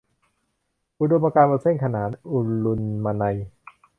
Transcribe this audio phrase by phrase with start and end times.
[0.99, 2.33] อุดมการณ์บนเส้นขนาน- อ
[2.65, 3.37] รุณมนัย